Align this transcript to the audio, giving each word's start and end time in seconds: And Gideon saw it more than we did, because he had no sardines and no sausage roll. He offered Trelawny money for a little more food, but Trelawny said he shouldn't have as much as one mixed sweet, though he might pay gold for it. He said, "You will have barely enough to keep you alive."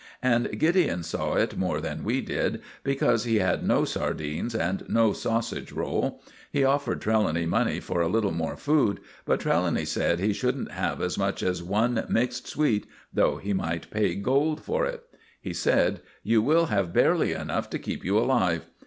And 0.23 0.57
Gideon 0.57 1.03
saw 1.03 1.35
it 1.35 1.59
more 1.59 1.79
than 1.79 2.03
we 2.03 2.21
did, 2.21 2.63
because 2.83 3.23
he 3.23 3.35
had 3.35 3.63
no 3.63 3.85
sardines 3.85 4.55
and 4.55 4.83
no 4.89 5.13
sausage 5.13 5.71
roll. 5.71 6.23
He 6.51 6.63
offered 6.63 7.01
Trelawny 7.01 7.45
money 7.45 7.79
for 7.79 8.01
a 8.01 8.07
little 8.07 8.31
more 8.31 8.57
food, 8.57 8.99
but 9.25 9.41
Trelawny 9.41 9.85
said 9.85 10.19
he 10.19 10.33
shouldn't 10.33 10.71
have 10.71 11.03
as 11.03 11.19
much 11.19 11.43
as 11.43 11.61
one 11.61 12.03
mixed 12.09 12.47
sweet, 12.47 12.87
though 13.13 13.37
he 13.37 13.53
might 13.53 13.91
pay 13.91 14.15
gold 14.15 14.63
for 14.63 14.87
it. 14.87 15.03
He 15.39 15.53
said, 15.53 16.01
"You 16.23 16.41
will 16.41 16.65
have 16.65 16.93
barely 16.93 17.33
enough 17.33 17.69
to 17.69 17.77
keep 17.77 18.03
you 18.03 18.17
alive." 18.17 18.65